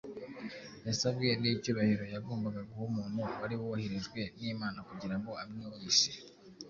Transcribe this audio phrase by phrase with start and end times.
[0.87, 6.11] yasabwe n’icyubahiro yagombaga guha umuntu wari woherejwe n’Imana kugira ngo amwigishe,